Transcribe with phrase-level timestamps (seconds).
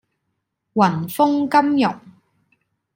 [0.73, 1.95] 雲鋒金融